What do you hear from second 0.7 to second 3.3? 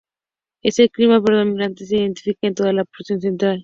el clima predominante; se identifica en toda la porción